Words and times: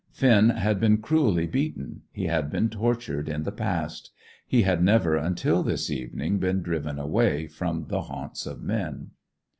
Finn 0.11 0.49
had 0.49 0.79
been 0.79 0.97
cruelly 0.97 1.45
beaten; 1.45 2.01
he 2.11 2.25
had 2.25 2.49
been 2.49 2.69
tortured 2.69 3.29
in 3.29 3.43
the 3.43 3.51
past. 3.51 4.09
He 4.47 4.63
had 4.63 4.83
never 4.83 5.15
until 5.15 5.61
this 5.61 5.91
evening 5.91 6.39
been 6.39 6.63
driven 6.63 6.97
away 6.97 7.45
from 7.45 7.85
the 7.87 8.01
haunts 8.01 8.47
of 8.47 8.63
men. 8.63 9.11